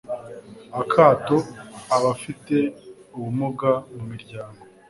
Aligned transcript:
akato 0.81 1.37
abafite 1.95 2.55
ubumuga 3.15 3.71
mu 3.93 4.03
miryango 4.11 4.61